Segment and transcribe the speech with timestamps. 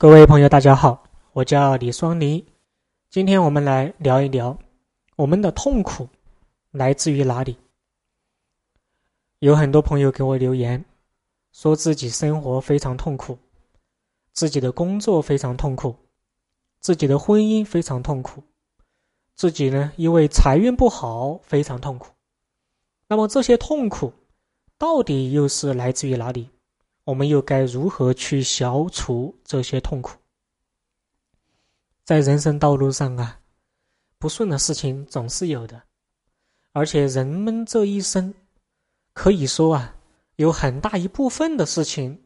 [0.00, 2.46] 各位朋友，大家好，我叫李双林。
[3.10, 4.56] 今天我们来聊一聊
[5.16, 6.08] 我们的痛苦
[6.70, 7.56] 来自于哪里。
[9.40, 10.84] 有很多朋友给我留言，
[11.50, 13.36] 说自己生活非常痛苦，
[14.32, 15.96] 自己的工作非常痛苦，
[16.78, 18.44] 自己的婚姻非常痛苦，
[19.34, 22.12] 自己呢因为财运不好非常痛苦。
[23.08, 24.12] 那么这些痛苦
[24.78, 26.50] 到底又是来自于哪里？
[27.08, 30.18] 我们又该如何去消除这些痛苦？
[32.04, 33.40] 在人生道路上啊，
[34.18, 35.82] 不顺的事情总是有的，
[36.72, 38.34] 而且人们这一生
[39.14, 39.96] 可以说啊，
[40.36, 42.24] 有很大一部分的事情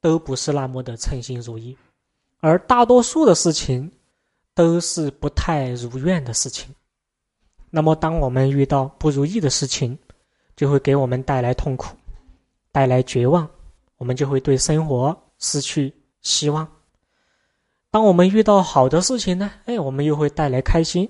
[0.00, 1.76] 都不是那么的称心如意，
[2.38, 3.90] 而大多数的事情
[4.54, 6.72] 都是不太如愿的事情。
[7.68, 9.98] 那么，当我们遇到不如意的事情，
[10.54, 11.96] 就会给我们带来痛苦，
[12.70, 13.50] 带来绝望。
[13.96, 16.66] 我们就会对生活失去希望。
[17.90, 19.50] 当我们遇到好的事情呢？
[19.66, 21.08] 哎，我们又会带来开心，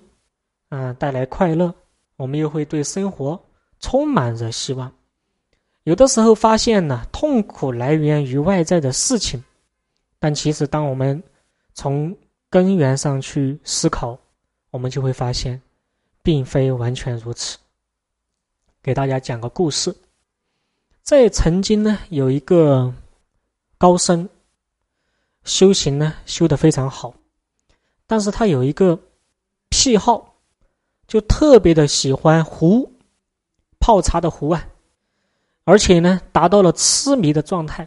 [0.69, 1.75] 啊，带来快乐。
[2.17, 3.43] 我们又会对生活
[3.81, 4.93] 充满着希望。
[5.85, 9.43] 有的时候发现呢，痛苦来源于外在的事情，
[10.19, 11.23] 但其实当我们
[11.73, 12.17] 从
[12.49, 14.19] 根源上去思考，
[14.71, 15.61] 我们就会发现，
[16.23, 17.59] 并非完全如此。
[18.83, 19.95] 给大家讲个故事。
[21.05, 22.91] 在曾经呢，有一个
[23.77, 24.27] 高僧
[25.45, 27.13] 修行呢，修得非常好，
[28.07, 28.99] 但是他有一个
[29.69, 30.37] 癖好，
[31.07, 32.91] 就特别的喜欢壶
[33.79, 34.67] 泡茶的壶啊，
[35.65, 37.87] 而且呢，达到了痴迷的状态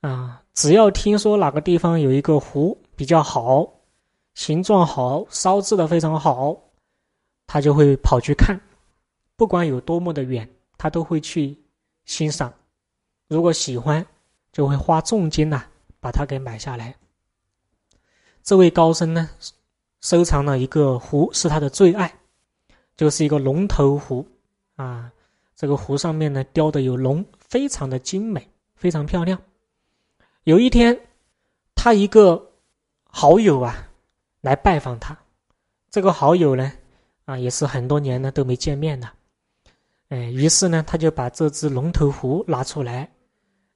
[0.00, 0.42] 啊。
[0.54, 3.64] 只要听说哪个地方有一个壶比较好，
[4.34, 6.60] 形状好，烧制的非常好，
[7.46, 8.60] 他就会跑去看，
[9.36, 11.61] 不管有多么的远，他都会去。
[12.04, 12.52] 欣赏，
[13.28, 14.04] 如果喜欢，
[14.52, 15.64] 就会花重金呐
[16.00, 16.94] 把它给买下来。
[18.42, 19.30] 这位高僧呢，
[20.00, 22.12] 收藏了一个壶，是他的最爱，
[22.96, 24.26] 就是一个龙头壶
[24.76, 25.12] 啊。
[25.54, 29.40] 这个壶上面呢雕的有龙，非常的精美，非常漂亮。
[30.42, 30.98] 有一天，
[31.76, 32.50] 他一个
[33.04, 33.88] 好友啊
[34.40, 35.16] 来拜访他，
[35.88, 36.72] 这个好友呢
[37.26, 39.14] 啊也是很多年呢都没见面了。
[40.12, 43.10] 哎，于是呢，他就把这只龙头壶拿出来，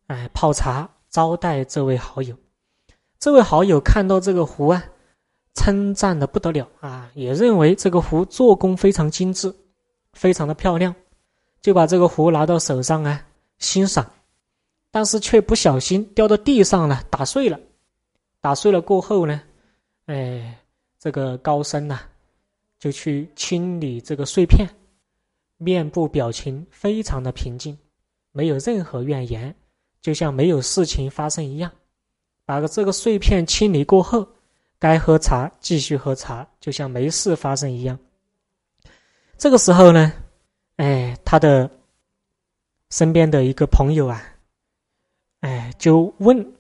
[0.08, 2.36] 哎，泡茶招待这位好友。
[3.18, 4.84] 这位好友看到这个壶啊，
[5.54, 9.50] 称赞的不得了啊，也认为这个壶做工非常精致，
[10.12, 10.94] 非常的漂亮，
[11.62, 13.26] 就把这个壶拿到手上啊
[13.56, 14.06] 欣赏，
[14.90, 17.58] 但是却不小心掉到地上了，打碎了。
[18.42, 19.40] 打碎了过后呢，
[20.04, 20.54] 哎，
[20.98, 22.00] 这个高僧呐，
[22.78, 24.68] 就去清理这个碎片。
[25.58, 27.76] 面部表情非常的平静，
[28.32, 29.54] 没有任何怨言，
[30.00, 31.72] 就像没有事情发生一样。
[32.44, 34.26] 把这个碎片清理过后，
[34.78, 37.98] 该喝茶继续喝茶，就像没事发生一样。
[39.38, 40.12] 这个时候呢，
[40.76, 41.70] 哎，他的
[42.90, 44.22] 身边的一个朋友啊，
[45.40, 46.54] 哎，就问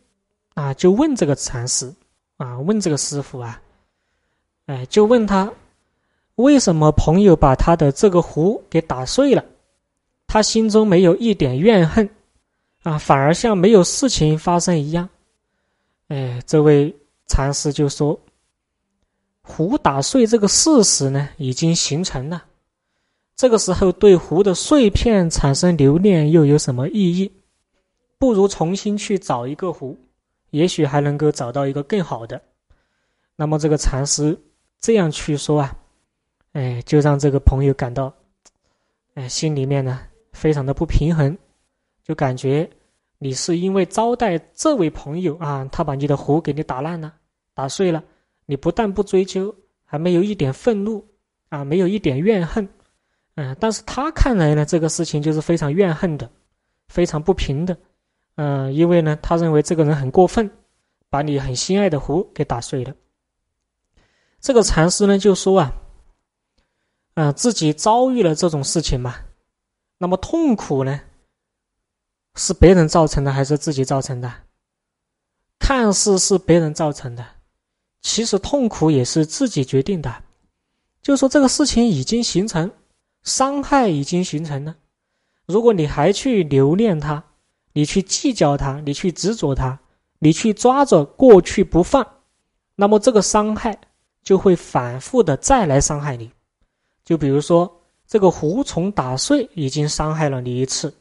[0.54, 1.94] 啊，就问这个禅师
[2.38, 3.62] 啊，问这个师傅啊，
[4.66, 5.52] 哎，就问他。
[6.36, 9.44] 为什么朋友把他的这个壶给打碎了？
[10.26, 12.08] 他心中没有一点怨恨，
[12.82, 15.08] 啊，反而像没有事情发生一样。
[16.08, 16.94] 哎，这位
[17.26, 18.18] 禅师就说
[19.40, 22.44] ：“壶打碎这个事实呢，已经形成了。
[23.34, 27.32] 这个时候对壶的碎片产生留恋又有什么意义？
[28.18, 29.96] 不如重新去找一个壶，
[30.50, 32.42] 也许还能够找到一个更好的。”
[33.36, 34.38] 那么这个禅师
[34.80, 35.74] 这样去说啊。
[36.56, 38.10] 哎，就让这个朋友感到，
[39.12, 40.00] 哎，心里面呢
[40.32, 41.36] 非常的不平衡，
[42.02, 42.66] 就感觉
[43.18, 47.12] 你是因为招待这位朋友啊，他把你的壶给你打烂了、
[47.52, 48.02] 打碎了，
[48.46, 51.06] 你不但不追究，还没有一点愤怒
[51.50, 52.66] 啊，没有一点怨恨，
[53.34, 56.26] 嗯，但是他看来呢，这个事情就是非常怨恨的，
[56.88, 57.76] 非常不平的，
[58.36, 60.50] 嗯，因为呢，他认为这个人很过分，
[61.10, 62.94] 把你很心爱的壶给打碎了。
[64.40, 65.70] 这个禅师呢就说啊。
[67.16, 69.14] 嗯，自己遭遇了这种事情嘛，
[69.96, 71.00] 那么痛苦呢，
[72.34, 74.30] 是别人造成的还是自己造成的？
[75.58, 77.26] 看似是别人造成的，
[78.02, 80.24] 其实痛苦也是自己决定的。
[81.00, 82.70] 就说这个事情已经形成，
[83.22, 84.76] 伤害已经形成了，
[85.46, 87.24] 如果你还去留恋它，
[87.72, 89.80] 你去计较它，你去执着它，
[90.18, 92.06] 你去抓着过去不放，
[92.74, 93.80] 那么这个伤害
[94.22, 96.30] 就会反复的再来伤害你。
[97.06, 97.72] 就比如说，
[98.06, 100.92] 这个壶虫打碎已经伤害了你一次，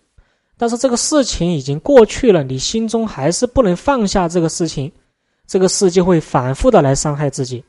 [0.55, 4.91] 但是这个事情已经过去了，你心中还是不能放下这个事情，
[5.47, 7.63] 这个事就会反复的来伤害自己。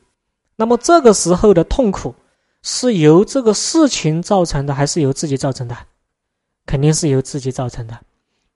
[0.55, 2.13] 那么这个时候的痛苦
[2.61, 5.75] 是由这个事情造成的，还是由自己造成的？
[6.67, 7.99] 肯定是由自己造成的。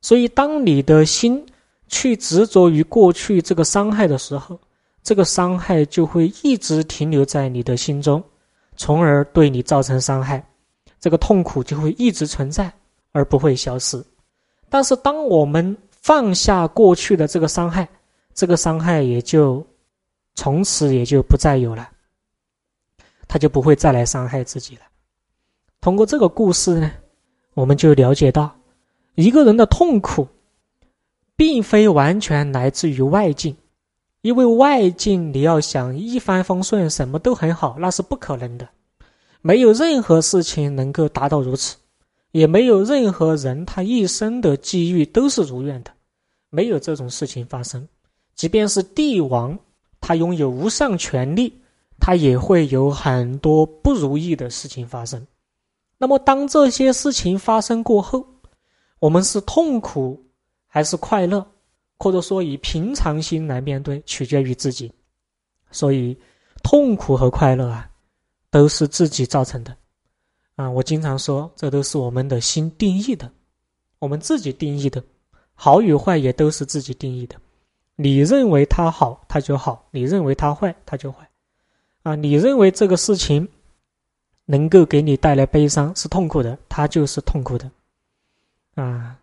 [0.01, 1.45] 所以，当你的心
[1.87, 4.59] 去执着于过去这个伤害的时候，
[5.03, 8.23] 这个伤害就会一直停留在你的心中，
[8.81, 10.43] 从而对你造成伤害。
[10.99, 12.73] 这个痛苦就会一直存在，
[13.11, 14.03] 而不会消失。
[14.69, 17.87] 但是，当我们放下过去的这个伤害，
[18.33, 19.63] 这个伤害也就
[20.33, 21.87] 从此也就不再有了，
[23.27, 24.81] 他就不会再来伤害自己了。
[25.79, 26.91] 通过这个故事呢，
[27.53, 28.51] 我们就了解到，
[29.13, 30.27] 一个人的痛苦，
[31.35, 33.55] 并非完全来自于外境，
[34.21, 38.67] 因为外境你要想一帆风顺，什么都很好，那是不可能的。
[39.41, 41.75] 没有任何事情能够达到如此，
[42.31, 45.91] 也没有任何人他一生的机遇都是如愿的，
[46.49, 47.87] 没有这种事情发生。
[48.35, 49.57] 即便是帝王，
[49.99, 51.51] 他拥有无上权力，
[51.99, 55.25] 他也会有很多不如意的事情发生。
[55.97, 58.25] 那么，当这些事情发生过后，
[58.99, 60.23] 我们是痛苦
[60.67, 61.45] 还是快乐，
[62.01, 64.91] 或者说以平常心来面对，取决于自己。
[65.69, 66.17] 所以，
[66.63, 67.87] 痛苦和快乐啊。
[68.51, 69.73] 都是自己造成的，
[70.57, 70.69] 啊！
[70.69, 73.31] 我经常说，这都是我们的心定义的，
[73.97, 75.01] 我们自己定义的，
[75.53, 77.37] 好与坏也都是自己定义的。
[77.95, 81.29] 你认为它好，它就好；你认为它坏，它就坏。
[82.03, 82.13] 啊！
[82.13, 83.47] 你认为这个事情
[84.43, 87.71] 能够给你带来悲伤，是痛苦的，它就是痛苦的。
[88.75, 89.17] 啊！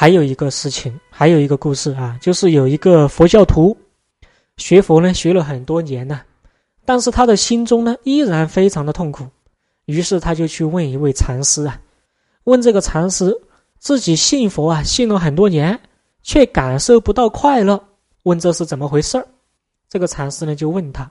[0.00, 3.76] 还有一个事情，还有一个故事啊，就是有一个佛教徒
[4.56, 6.22] 学佛呢，学了很多年呢。
[6.86, 9.26] 但是他的心中呢，依然非常的痛苦，
[9.84, 11.78] 于是他就去问一位禅师啊，
[12.44, 13.38] 问这个禅师
[13.78, 15.78] 自己信佛啊，信了很多年，
[16.22, 17.78] 却感受不到快乐，
[18.22, 19.28] 问这是怎么回事儿？
[19.90, 21.10] 这个禅师呢就问他，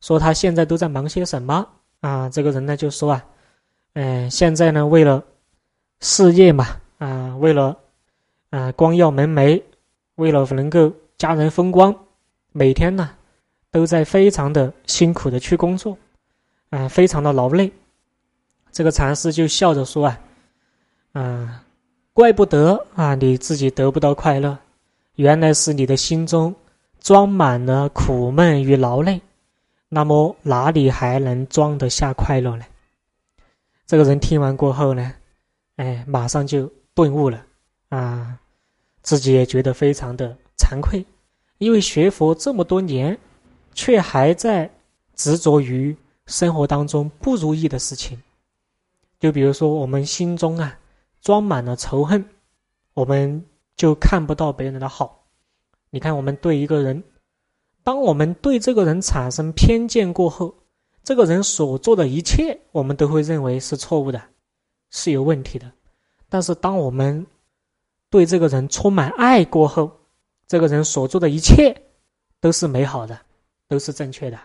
[0.00, 1.66] 说他现在都在忙些什么
[1.98, 2.28] 啊？
[2.28, 3.24] 这个人呢就说啊，
[3.94, 5.20] 嗯，现在呢为了
[5.98, 7.76] 事业嘛，啊，为了
[8.52, 9.60] 啊光耀门楣，
[10.14, 11.92] 为了能够家人风光，
[12.52, 13.10] 每天呢。
[13.72, 15.96] 都在非常的辛苦的去工作，
[16.68, 17.72] 啊，非常的劳累。
[18.70, 20.20] 这个禅师就笑着说：“啊，
[21.12, 21.64] 啊，
[22.12, 24.58] 怪不得啊，你自己得不到快乐，
[25.14, 26.54] 原来是你的心中
[27.00, 29.18] 装满了苦闷与劳累。
[29.88, 32.66] 那么哪里还能装得下快乐呢？”
[33.88, 35.14] 这个人听完过后呢，
[35.76, 37.42] 哎，马上就顿悟了，
[37.88, 38.38] 啊，
[39.02, 41.04] 自己也觉得非常的惭愧，
[41.58, 43.18] 因为学佛这么多年。
[43.74, 44.70] 却还在
[45.14, 45.96] 执着于
[46.26, 48.20] 生活当中不如意的事情，
[49.18, 50.78] 就比如说我们心中啊
[51.22, 52.22] 装满了仇恨，
[52.92, 53.42] 我们
[53.74, 55.24] 就看不到别人的好。
[55.88, 57.02] 你看，我们对一个人，
[57.82, 60.54] 当我们对这个人产生偏见过后，
[61.02, 64.22] 这个人所做的一切，我们都会认为是错误的，
[64.90, 65.72] 是有问题的。
[66.28, 67.26] 但是，当我们
[68.12, 69.90] 对这个人充满爱过后，
[70.46, 71.74] 这个人所做的一切
[72.38, 73.18] 都是美好的。
[73.68, 74.38] 都是正确的，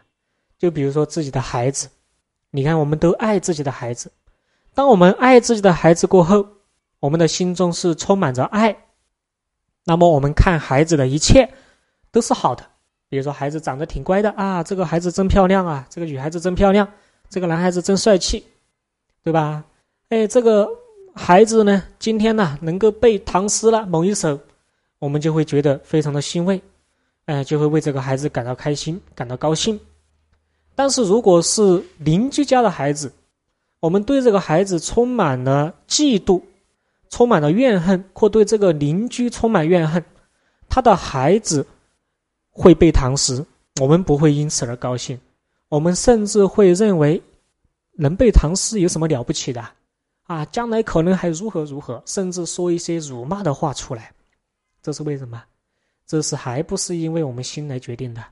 [0.58, 1.90] 就比如说自己的孩子，
[2.50, 4.10] 你看，我们都爱自己的孩子。
[4.74, 6.48] 当我们爱自己的孩子过后，
[7.02, 8.74] 我们的心中是充满着爱，
[9.84, 11.52] 那么我们看孩子的一切
[12.10, 12.66] 都是好的。
[13.10, 16.90] 比如说，孩子长得挺乖的啊，这个孩子真漂亮啊，这个女孩子真漂亮，
[17.28, 18.48] 这个男孩子真帅气，
[19.26, 19.66] 对吧？
[20.08, 20.70] 哎，这个
[21.18, 24.40] 孩子呢，今天呢能够背唐诗了某一首，
[25.00, 26.62] 我们就会觉得非常的欣慰。
[27.26, 29.78] 哎，就会为这个孩子感到开心，感到高兴。
[30.76, 33.12] 但是，如果是邻居家的孩子，
[33.80, 36.42] 我们对这个孩子充满了嫉妒，
[37.10, 40.02] 充满了怨恨，或对这个邻居充满怨恨，
[40.70, 41.66] 他的孩子
[42.52, 43.44] 会背唐诗，
[43.82, 45.20] 我们不会因此而高兴。
[45.68, 47.22] 我们甚至会认为，
[47.94, 49.68] 能背唐诗有什么了不起的？
[50.28, 54.14] 啊将来可能还如何如何，甚至说一些辱骂的话出来。
[54.82, 55.44] 这是为什么？
[56.06, 58.24] 这是还不是因为我们心来决定的？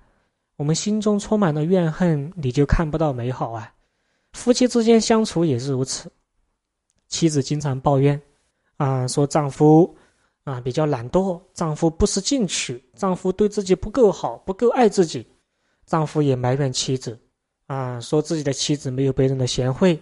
[0.56, 3.74] 我们心中充满了怨恨，你就看不到美好啊！
[4.32, 6.10] 夫妻之间相处也是如此。
[7.10, 8.22] 妻子经常抱怨，
[8.78, 9.94] 啊，说丈夫
[10.46, 15.28] 啊比较懒惰，丈夫不思进取，丈夫对自己不够好，不够爱自己。
[15.86, 17.20] 丈夫也埋怨妻子，
[17.68, 20.02] 啊，说自己的妻子没有别人的贤惠，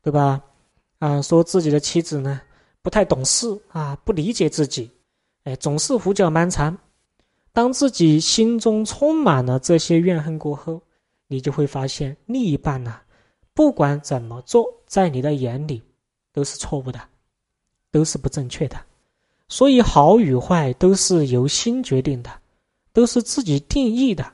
[0.00, 0.40] 对吧？
[0.98, 2.40] 啊，说自己的妻子呢
[2.82, 4.90] 不太懂事啊，不理解自己，
[5.44, 6.76] 哎，总是胡搅蛮缠。
[7.52, 10.80] 当自己心中充满了这些怨恨过后，
[11.26, 13.00] 你就会发现另一半呢，
[13.54, 15.82] 不管怎么做，在你的眼里
[16.32, 17.00] 都是错误的，
[17.90, 18.76] 都是不正确的。
[19.48, 22.30] 所以好与坏都是由心决定的，
[22.92, 24.32] 都是自己定义的。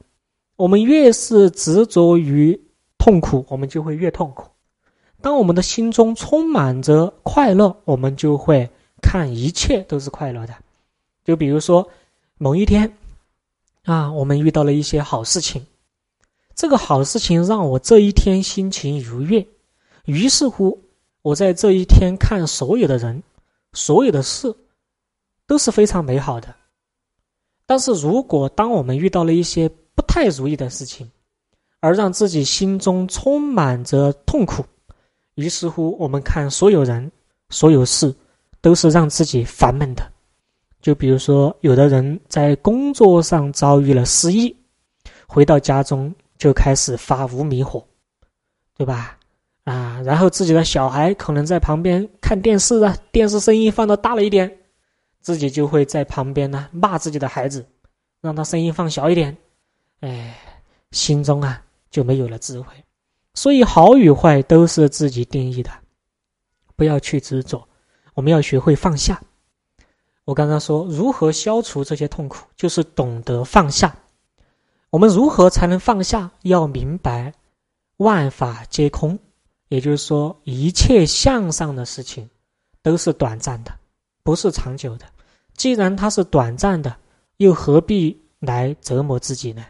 [0.57, 2.61] 我们越是执着于
[2.99, 4.49] 痛苦，我们就会越痛苦。
[5.25, 8.69] 当我们的心中充满着快乐，我们就会
[9.01, 10.55] 看一切都是快乐的。
[11.25, 11.89] 就比如说
[12.37, 12.95] 某一天，
[13.85, 15.65] 啊，我们遇到了一些好事情，
[16.55, 19.47] 这个好事情让我这一天心情愉悦，
[20.05, 20.79] 于是乎，
[21.23, 23.23] 我在这一天看所有的人、
[23.73, 24.55] 所有的事，
[25.47, 26.55] 都是非常美好的。
[27.65, 31.11] 但是如果当我们遇到了一些不太如意的事情，
[31.81, 34.63] 而让自己心中充满着痛苦，
[35.35, 37.11] 于是乎，我们看所有人、
[37.51, 38.15] 所有事，
[38.61, 40.13] 都是让自己烦闷的。
[40.81, 44.55] 就比如说，有的人在工作上遭遇了失意，
[45.27, 47.85] 回到家中就开始发无名火，
[48.77, 49.19] 对吧？
[49.65, 54.59] 啊，然后自己的小孩可能在旁边看电视啊，电视声音放的大了一点，
[55.21, 57.65] 自己就会在旁边呢骂自己的孩子，
[58.21, 59.35] 让他声音放小一点，
[60.01, 60.39] 哎，
[60.91, 62.75] 心中啊就没有了智慧。
[63.35, 65.71] 所以好与坏都是自己定义的，
[66.77, 67.69] 不要去执着，
[68.15, 69.21] 我们要学会放下。
[70.25, 73.95] 我刚刚说如何消除这些痛苦，就是懂得放下。
[74.91, 76.31] 我们如何才能放下？
[76.43, 77.35] 要明白
[77.97, 79.19] 万法皆空，
[79.69, 82.31] 也就是说一切向上的事情
[82.81, 83.77] 都是短暂的，
[84.23, 85.05] 不是长久的。
[85.57, 86.97] 既然它是短暂的，
[87.39, 89.65] 又何必来折磨自己呢？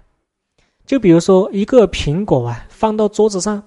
[0.87, 3.62] 就比如说一个苹果啊，放到桌子上，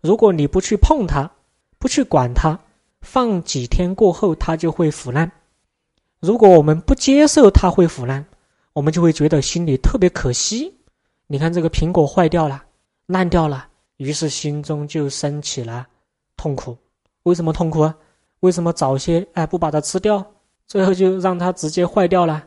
[0.00, 1.30] 如果你不去碰它，
[1.78, 2.58] 不去管它，
[3.00, 5.30] 放几天过后，它就会腐烂。
[6.20, 8.24] 如果我们不接受它会腐烂，
[8.72, 10.74] 我们就会觉得心里特别可惜。
[11.28, 12.64] 你看这个苹果坏掉了，
[13.06, 13.68] 烂掉了，
[13.98, 15.86] 于是心中就升起了
[16.36, 16.76] 痛苦。
[17.22, 17.94] 为什么痛苦啊？
[18.40, 20.24] 为什么早些哎不把它吃掉，
[20.66, 22.44] 最后就让它直接坏掉了，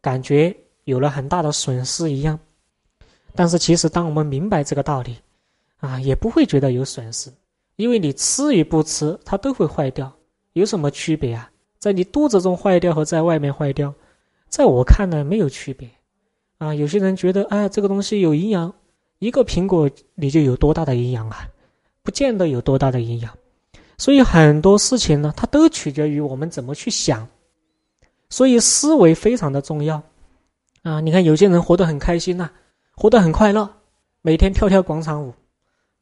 [0.00, 2.38] 感觉有了很大的损失一样。
[3.34, 5.16] 但是其实当我们明白这个道理，
[5.78, 7.30] 啊，也不会觉得有损失，
[7.76, 10.12] 因为你吃与不吃，它都会坏掉，
[10.52, 11.50] 有什么区别啊？
[11.78, 13.94] 在你肚子中坏掉和在外面坏掉，
[14.48, 15.88] 在我看来没有区别，
[16.58, 18.72] 啊，有些人觉得，哎，这个东西有营养，
[19.18, 21.48] 一个苹果你就有多大的营养啊？
[22.02, 23.32] 不见得有多大的营养，
[23.96, 27.26] 所以很多事情呢，它都取决于我们怎么去想，
[28.28, 30.02] 所以思维非常的重要，
[30.82, 32.50] 啊，你看有些人活得很开心呐，
[33.00, 33.66] 活得很快乐，
[34.20, 35.32] 每天跳跳广场舞，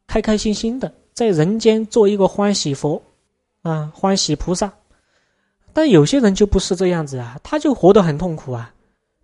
[0.08, 3.00] 开开心心的在人间做一个欢喜佛，
[3.62, 4.72] 啊，欢喜菩萨。
[5.72, 8.74] 但有些人就不是这样子啊，他就活得很痛苦啊，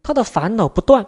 [0.05, 1.05] 他的烦恼不断，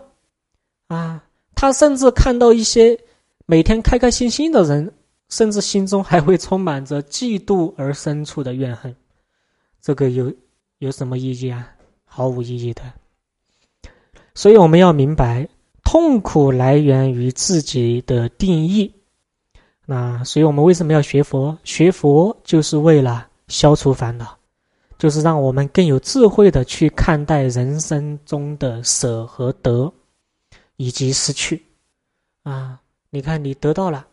[0.89, 1.23] 啊，
[1.55, 2.99] 他甚至看到一些
[3.47, 4.93] 每天开开心心的人，
[5.29, 8.93] 甚至心中还会充满着嫉妒而生出的怨恨，
[9.81, 10.35] 这个有
[10.79, 11.71] 有什么意义啊？
[12.05, 12.83] 毫无意义的。
[14.35, 15.49] 所以我们要明白，
[15.89, 18.93] 痛苦来源于自己的定义。
[19.85, 21.57] 那所以我们为什么要学佛？
[21.63, 24.37] 学佛就是为了消除烦恼。
[24.99, 29.93] 就是让我们更有智慧的去看待人生中的舍和得，
[30.77, 31.63] 以及失去。
[32.43, 34.05] 啊，你看，你得到了，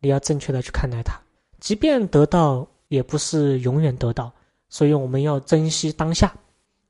[0.00, 1.18] 你要正确的去看待它。
[1.60, 4.30] 即便得到，也不是永远得到，
[4.68, 6.34] 所以我们要珍惜当下，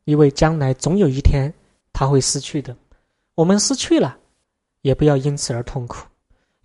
[0.05, 1.53] 因为将来总有一天
[1.93, 2.77] 它会失去的。
[3.37, 4.17] 我们失去了，
[4.81, 6.05] 也不要因此而痛苦，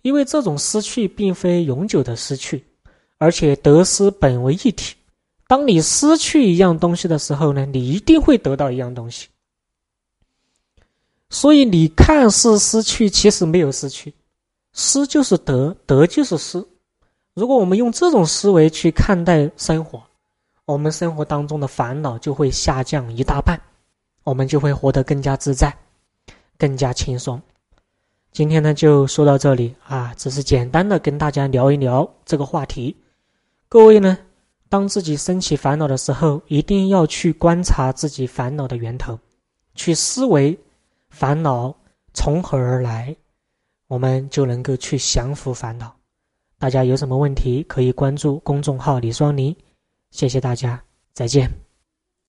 [0.00, 2.64] 因为这种失去并非永久的失去，
[3.18, 4.96] 而且得失本为一体。
[5.46, 9.28] 当你失去一样东西的时候呢，你一定会得到一样东西。
[11.28, 14.12] 所以你看似失去，其实没有失去，
[14.72, 16.66] 失就是得，得就是失。
[17.34, 20.02] 如果我们用这种思维去看待生活，
[20.64, 23.60] 我们生活当中的烦恼就会下降一大半，
[24.24, 25.74] 我们就会活得更加自在，
[26.62, 27.42] 更加轻松。
[28.30, 32.96] 今天呢，就说到这里啊，只是简单的跟大家聊一聊这个话题。
[33.68, 34.16] 各位呢？
[34.68, 39.18] 当自己升起烦恼的时候，一定要去观察自己烦恼的源头，
[39.74, 40.56] 去思维
[41.10, 41.74] 烦恼
[42.14, 43.14] 从何而来，
[43.88, 45.92] 我们就能够去降服烦恼。
[46.60, 49.54] 大家有什么问题可以关注公众号李双林，
[50.12, 50.80] 谢谢大家，
[51.12, 51.61] 再见。